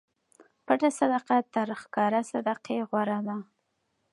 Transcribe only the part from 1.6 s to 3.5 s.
ښکاره صدقې غوره ده.